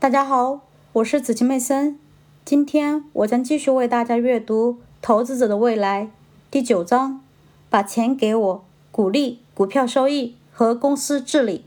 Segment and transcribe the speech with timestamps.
[0.00, 0.60] 大家好，
[0.94, 1.98] 我是紫晴妹森。
[2.42, 6.04] 今天我将继续为大家阅读《投资者的未来》
[6.50, 7.20] 第九章：
[7.68, 11.66] 把钱给我，鼓励股票收益和公司治理。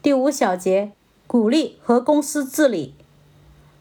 [0.00, 0.92] 第五小节：
[1.26, 2.94] 鼓励和公司治理。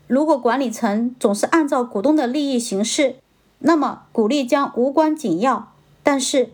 [0.08, 3.16] 如果管理层总是按照股东的利益行事，
[3.60, 5.72] 那么鼓励将无关紧要。
[6.04, 6.50] 但是，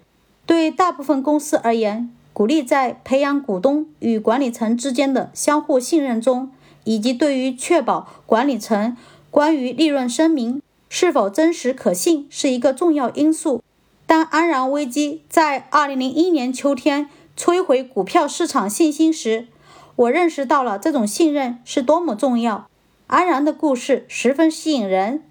[0.46, 6.52] 对大部分公司而言，鼓励在培养股东与管理层之间的相互信任中。
[6.86, 8.96] 以及对于确保管理层
[9.30, 13.62] 关于利润声明是否真实可信是一个重要因素。
[14.08, 19.48] 当安然危机在2001年秋天摧毁股票市场信心时，
[19.96, 22.68] 我认识到了这种信任是多么重要。
[23.08, 25.24] 安然的故事十分吸引人，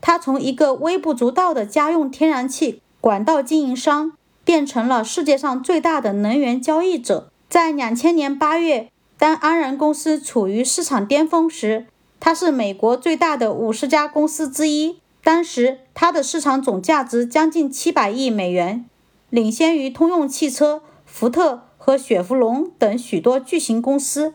[0.00, 4.12] 他从一个微不足道的家用天然气管道经营商
[4.44, 7.30] 变成了世界上最大的能源交易者。
[7.48, 8.88] 在2000年8月。
[9.24, 11.86] 当安然公司处于市场巅峰时，
[12.20, 14.98] 它是美国最大的五十家公司之一。
[15.22, 18.84] 当时，它的市场总价值将近七百亿美元，
[19.30, 24.34] 领先于通用汽车、福特和雪佛龙等许多巨型公司。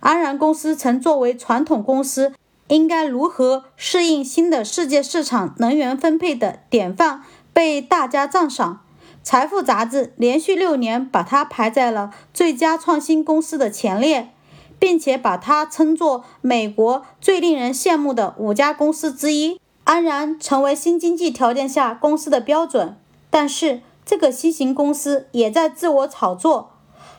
[0.00, 2.32] 安然公司曾作为传统公司
[2.66, 8.80] 应该如何适应新的世界市场能源分配的典范被大家赞赏。
[9.26, 14.30] 财富杂志连续六年把它排在了最佳创新公司的前列，
[14.78, 19.60] 并且把它称作美国最令人羡慕的五家公司之一。
[19.82, 22.96] 安然成为新经济条件下公司的标准，
[23.28, 26.70] 但是这个新型公司也在自我炒作。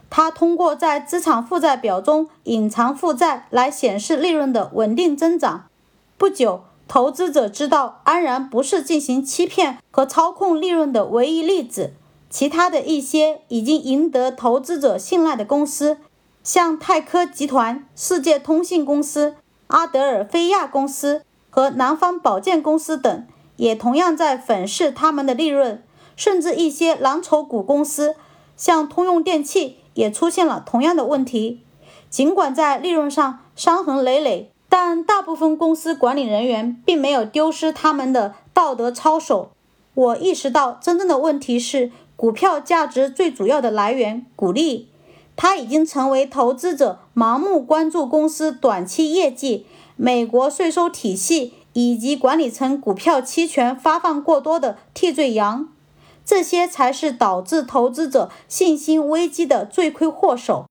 [0.09, 5.66] 它通过在资产负债表中隐藏负债来显示利润的稳定增长。
[6.17, 6.61] 不久。
[6.89, 11.92] 投资者知道安然不是进行欺骗和操控利润的唯一例子，
[12.30, 15.97] 其他的一些已经赢得投资者信赖的公司，
[16.44, 19.36] 像泰科集团、世界通信公司、
[19.67, 25.83] 阿德尔菲亚公司和南方保健公司等，也同样在粉饰他们的利润。
[26.16, 28.15] 甚至一些蓝筹股公司，
[28.55, 31.61] 像通用电气，也出现了同样的问题，
[32.09, 34.52] 尽管在利润上伤痕累累。
[34.67, 39.52] 但大部分公司管理人员并没有丢失他们的道德操守。
[39.97, 44.89] 我意识到，真正的问题是股票价值最主要的来源——股利。
[45.35, 49.65] 它已经成为投资者盲目关注公司短期业绩、
[49.95, 55.67] 美国税收体系以及管理层股票期权发放过多的替罪羊。
[56.23, 60.67] 这些才是导致投资者信心危机的罪魁祸首。